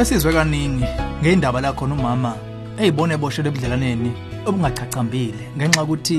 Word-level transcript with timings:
Esizwe 0.00 0.32
kaningi 0.32 0.84
ngeindaba 1.22 1.60
la 1.60 1.72
khona 1.72 1.94
umama 1.94 2.32
eyibone 2.80 3.14
eboshele 3.14 3.48
ebudlelaneni 3.48 4.10
obungachachambile 4.48 5.44
ngenxa 5.56 5.82
ukuthi 5.84 6.18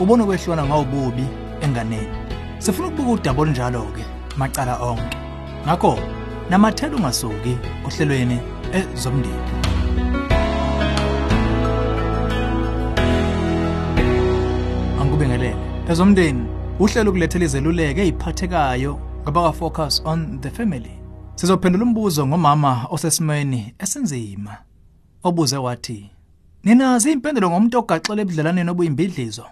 ubona 0.00 0.24
ukwehlwana 0.24 0.66
ngawububi 0.68 1.24
enganeni. 1.64 2.12
Sifuna 2.58 2.88
ukubuka 2.88 3.12
udaba 3.12 3.42
olunjalo 3.42 3.82
ke 3.96 4.04
macala 4.36 4.74
onke. 4.90 5.16
Ngakho 5.64 5.92
namathela 6.50 6.96
ungasuki 6.96 7.56
ohlelweni 7.86 8.38
ezomndeni. 8.78 9.44
Angikubingelele. 15.00 15.56
Ezomndeni 15.90 16.44
uhlelo 16.78 17.10
ukulethela 17.10 17.44
izeluleko 17.44 18.00
eziphathekayo 18.00 18.92
ngabaka 19.24 19.52
focus 19.52 20.02
on 20.04 20.40
the 20.42 20.50
family. 20.50 21.01
Sizophendula 21.42 21.84
umbuzo 21.84 22.26
ngomama 22.26 22.86
osesimeni 22.90 23.74
esinzima. 23.78 24.56
Obuze 25.22 25.56
wathi, 25.56 26.10
"Ninazi 26.64 27.12
impendulo 27.12 27.50
ngomuntu 27.50 27.78
ogaxele 27.78 28.22
ebudlelaneni 28.22 28.70
obuyimbidlizo?" 28.70 29.46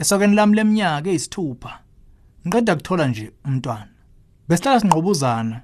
Esokeni 0.00 0.34
lami 0.34 0.56
leminyaka 0.56 1.08
eyisithupha. 1.10 1.72
Ngiqeda 2.46 2.76
kuthola 2.76 3.04
nje 3.08 3.26
umntwana. 3.44 3.92
Besihlala 4.48 4.80
sinqobuzana, 4.80 5.56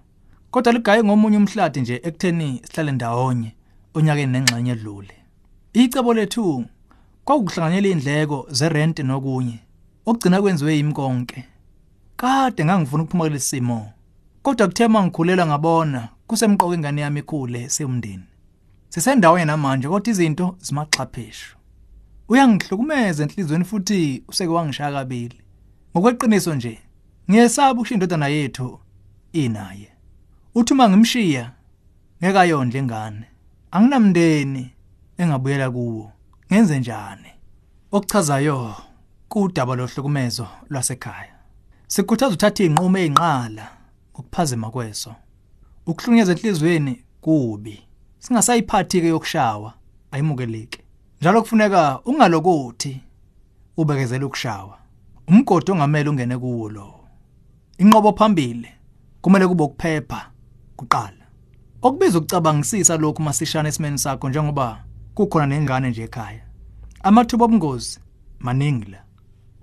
kodwa 0.53 0.73
ligaye 0.73 1.01
ngomunye 1.05 1.37
umhlati 1.41 1.81
nje 1.81 1.95
ekutheni 2.09 2.61
sihlale 2.67 2.93
ndawonye 2.93 3.51
onyakeni 3.95 4.33
nengxenye 4.33 4.73
edlule. 4.77 5.17
Icebo 5.73 6.15
lethu 6.15 6.65
kwakuhlanganyela 7.25 7.89
indleko 7.89 8.39
zerent 8.59 8.99
nokunye. 8.99 9.59
Okugcina 10.07 10.43
kwenziwe 10.43 10.77
yimi 10.77 10.93
konke. 10.93 11.41
Kade 12.17 12.65
ngangifuna 12.65 13.03
ukuphuma 13.03 13.25
kulesi 13.25 13.49
simo. 13.49 13.94
Kodwa 14.45 14.67
kuthe 14.69 14.89
mangikhulela 14.89 15.47
ngabona 15.47 16.09
kusemqoka 16.27 16.75
ingane 16.75 17.01
yami 17.01 17.21
ikhule 17.21 17.69
seyumndeni. 17.69 18.29
Sisendaweni 18.89 19.47
namanje 19.47 19.89
kodwa 19.89 20.11
izinto 20.11 20.57
zimaxhaphisho. 20.61 21.57
Uyangihlukumeza 22.29 23.23
enhlizweni 23.23 23.65
futhi 23.65 24.23
useke 24.29 24.53
wangishaya 24.53 24.93
kabili. 24.93 25.41
Ngokweqiniso 25.97 26.55
nje, 26.55 26.79
ngiyesaba 27.31 27.73
ukushiya 27.73 27.97
indodana 27.97 28.29
yethu 28.29 28.81
inaye. 29.33 29.89
Uthi 30.55 30.73
uma 30.73 30.89
ngimshiya 30.89 31.53
ngeke 32.23 32.39
ayondle 32.39 32.79
ingane. 32.79 33.27
Anginamndeni 33.71 34.71
engabuyela 35.19 35.71
kuwo. 35.71 36.13
Ngenze 36.53 36.79
njani? 36.81 37.31
Okuchazayo 37.93 38.75
kudaba 39.29 39.77
lohlukumezo 39.77 40.47
lwasekhaya. 40.71 41.35
Sikhuthaza 41.87 42.35
uthatha 42.35 42.65
izinqumo 42.65 42.99
ezinqala 42.99 43.84
ukuphazima 44.15 44.71
kweso. 44.71 45.15
Ukuhlunyeza 45.87 46.33
enhlizweni 46.33 47.05
kubi. 47.21 47.83
Singasayiphathi 48.19 49.01
ke 49.01 49.09
yokushawa 49.09 49.75
ayimukeleki. 50.11 50.79
Njalo 51.21 51.43
kufuneka 51.43 52.01
ungalokothi 52.05 53.01
ubekezela 53.77 54.27
ukushawa. 54.27 54.79
Umgodi 55.29 55.71
ongamele 55.73 56.11
ungene 56.11 56.39
kuwo 56.39 56.69
lo. 56.69 56.95
Inqobo 57.79 58.13
phambili 58.13 58.69
kumele 59.21 59.47
kube 59.47 59.65
ukuphepha 59.65 60.31
kuqala. 60.77 61.25
Okubiza 61.83 62.19
ukucabangisisa 62.19 62.97
lokhu 62.97 63.23
masishana 63.23 63.69
esimeni 63.69 63.99
sakho 63.99 64.29
njengoba 64.29 64.85
kukhona 65.15 65.47
nengane 65.47 65.91
nje 65.91 66.03
ekhaya. 66.03 66.45
Amathuba 67.03 67.45
obungozi 67.45 68.01
maningi 68.39 68.91
la. 68.91 69.05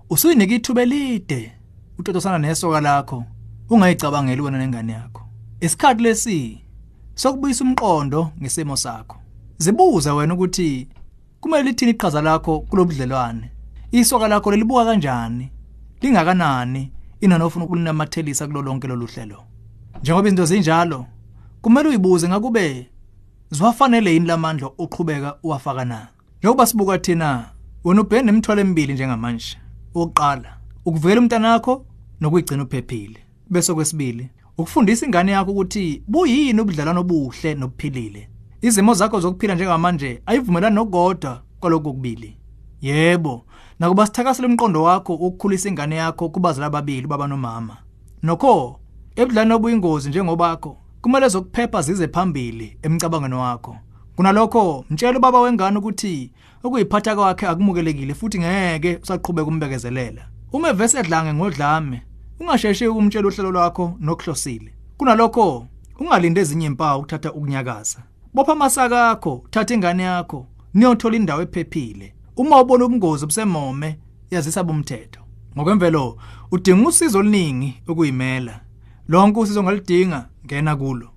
Usuyinika 0.10 0.56
ithuba 0.56 0.82
elide 0.82 1.52
utotosana 1.98 2.38
nesoka 2.38 2.82
lakho 2.82 3.26
ungayicabangeli 3.72 4.42
wena 4.42 4.58
nengane 4.58 4.94
yakho. 4.94 5.22
Isikhathi 5.60 6.04
lesi 6.04 6.62
sokubuyisa 7.16 7.64
umqondo 7.64 8.32
ngesimo 8.42 8.78
sakho. 8.78 9.18
Zibuza 9.58 10.14
wena 10.14 10.34
ukuthi 10.34 10.88
kumele 11.40 11.64
lithini 11.64 11.92
iqhaza 11.92 12.22
lakho 12.22 12.60
kulobudlelwane. 12.60 13.52
Isoka 13.92 14.28
lakho 14.28 14.52
lelibuka 14.52 14.86
kanjani? 14.86 15.52
Lingakanani 16.02 16.92
inani 17.22 17.44
ofuna 17.44 17.66
ukulinamathelisisa 17.66 18.48
kulolonke 18.48 18.88
lolu 18.88 19.06
hlelo. 19.06 19.44
Njengoba 20.02 20.28
izinto 20.28 20.46
zinjalo, 20.46 21.06
kumele 21.62 21.90
uyibuze 21.90 22.28
ngakube 22.28 22.90
ziwafanele 23.50 24.14
yini 24.14 24.26
lamandla 24.26 24.70
oqhubeka 24.78 25.38
uwafaka 25.44 25.86
na. 25.86 26.08
Njengoba 26.40 26.66
sibuka 26.66 26.98
thina, 26.98 27.46
wena 27.84 28.02
ubhene 28.02 28.24
nemithwalo 28.24 28.62
emibili 28.62 28.94
njengamanje. 28.94 29.58
Oqala, 29.96 30.58
ukuvikela 30.86 31.22
umntana 31.22 31.52
wakho 31.52 31.86
nokuyigcina 32.22 32.64
uphephile. 32.64 33.31
Bese 33.52 33.74
kwesibili, 33.74 34.30
ukufundisa 34.58 35.06
ingane 35.06 35.32
yakho 35.32 35.52
ukuthi 35.52 36.04
buyini 36.08 36.62
ubudlelwano 36.62 37.02
obuhle 37.02 37.56
nobuphilile. 37.56 38.30
Izimo 38.62 38.94
zakho 38.94 39.20
zokuphila 39.20 39.56
njengamanje 39.56 40.22
ayivumelani 40.26 40.76
nokugodwa 40.76 41.42
kwaloko 41.60 41.94
kubili. 41.94 42.38
Yebo, 42.82 43.46
nakuba 43.80 44.06
sithakasela 44.06 44.48
umqondo 44.48 44.84
wakho 44.84 45.14
ukukhulisa 45.14 45.70
ingane 45.70 45.96
yakho 45.96 46.30
kubazali 46.30 46.66
ababili 46.66 47.08
baba 47.08 47.28
nomama. 47.28 47.78
Nokho, 48.24 48.80
ebudlelwano 49.16 49.56
obuyingozi 49.56 50.10
njengobakho, 50.10 50.78
kumele 51.02 51.28
zokuphepha 51.28 51.82
zize 51.82 52.08
phambili 52.08 52.78
emcabangweni 52.82 53.36
wakho. 53.36 53.78
Kunalokho, 54.16 54.86
mtshela 54.90 55.18
ubaba 55.18 55.42
wengane 55.42 55.78
ukuthi 55.78 56.32
ukuyiphatha 56.64 57.16
kwakhe 57.16 57.48
akumukelekile 57.48 58.14
futhi 58.14 58.40
ngeke 58.40 59.00
usaqhubeka 59.04 59.48
umbekezelela. 59.48 60.22
Uma 60.54 60.70
evese 60.70 61.00
edlange 61.00 61.34
ngodlame, 61.34 62.02
ungasheshi 62.42 62.88
ukumtshela 62.88 63.28
uhlelo 63.28 63.52
lwakho 63.52 63.98
nokuhlosile. 64.00 64.74
Kunalokho, 64.98 65.68
ungalinde 66.00 66.42
ezinye 66.42 66.66
impawu 66.66 67.00
ukuthatha 67.00 67.34
ukunyakaza. 67.34 68.00
Bopha 68.34 68.52
amasaka 68.52 69.10
akho, 69.10 69.46
thatha 69.52 69.74
ingane 69.74 70.04
yakho, 70.04 70.48
niyothola 70.74 71.16
indawo 71.16 71.42
ephephile. 71.42 72.14
Uma 72.38 72.62
ubona 72.62 72.86
ubungozi 72.86 73.26
busemome, 73.26 74.00
yazisa 74.32 74.64
bomthetho. 74.64 75.22
Ngokwemvelo, 75.56 76.18
udinga 76.52 76.90
usizo 76.90 77.20
oluningi 77.20 77.82
ukuyimela. 77.88 78.60
Lonke 79.08 79.40
usizo 79.40 79.60
ongalidinga, 79.60 80.30
ngena 80.46 80.76
kulo. 80.76 81.10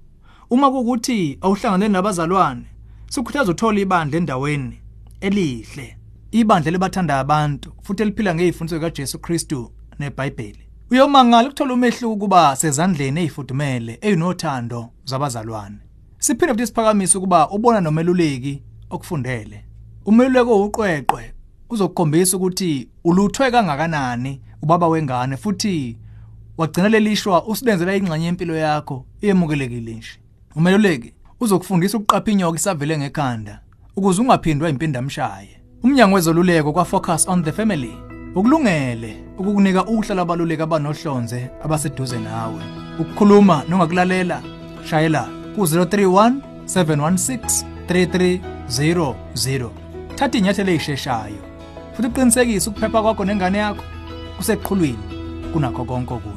Uma 0.51 0.71
kukuthi 0.71 1.39
awuhlangane 1.41 1.89
nabazalwane, 1.89 2.67
sikhuthaza 3.09 3.53
uthola 3.53 3.81
ibandla 3.81 4.19
endaweni 4.19 4.81
elihle. 5.21 5.97
Ibandla 6.31 6.71
libathanda 6.71 7.21
abantu 7.21 7.73
futhi 7.83 8.03
eliphila 8.03 8.35
ngezimfundiso 8.35 8.81
kaJesu 8.81 9.19
Kristu 9.19 9.73
neBhayibheli. 9.99 10.65
Uyomangala 10.91 11.49
ukuthola 11.49 11.75
umehluko 11.75 12.17
kuba 12.17 12.57
sezandleni 12.57 13.21
ezifudumele 13.21 13.99
ezinothando 14.01 14.91
zabazalwane. 15.05 15.79
Siphinde 16.19 16.53
futhi 16.53 16.67
siphakamise 16.67 17.19
ukuba 17.19 17.49
ubona 17.51 17.81
nomeluleki 17.81 18.63
okufundele. 18.91 19.65
Umeluleko 20.07 20.65
uqweqwe 20.65 21.33
uzokukhombisa 21.71 22.37
ukuthi 22.37 22.89
uluthwe 23.05 23.51
kangakanani 23.51 24.41
ubaba 24.63 24.89
wengane 24.89 25.37
futhi 25.37 25.97
wagcina 26.59 26.89
lelishwa 26.89 27.47
usibenzela 27.47 27.97
ingxenye 27.97 28.27
yempilo 28.27 28.57
yakho 28.57 29.07
eyemukelekile 29.23 29.95
nje. 29.95 30.21
Umeluleki 30.57 31.15
uzokufundisa 31.41 31.99
ukuqapha 31.99 32.31
inyoka 32.31 32.57
isavele 32.57 32.99
ngekhanda 32.99 33.61
ukuze 33.97 34.23
ungaphindwa 34.23 34.71
impindamshaye. 34.71 35.61
Umnyango 35.83 36.15
wezoluleko 36.15 36.73
kwa 36.73 36.85
Focus 36.85 37.29
on 37.29 37.45
the 37.45 37.53
Family 37.53 38.04
ukulungele 38.35 39.17
ukukunika 39.39 39.85
uhla 39.87 40.15
labaluleki 40.15 40.63
abanohlonze 40.63 41.51
abaseduze 41.65 42.19
nawe. 42.19 42.63
Ukukhuluma 42.99 43.65
nongakulalela 43.69 44.43
shayela 44.85 45.29
ku031 45.57 46.33
716 46.67 47.65
3300. 47.89 49.71
Thatha 50.17 50.39
inyathelo 50.39 50.73
ezisheshayo 50.73 51.43
futhi 51.93 52.09
uqinisekise 52.09 52.71
ukuphepha 52.71 53.03
kwakho 53.03 53.25
nengane 53.25 53.59
yakho 53.59 53.85
kuseqhulwini 54.37 55.05
kunakho 55.53 55.85
konke 55.85 56.15
okunye. 56.15 56.34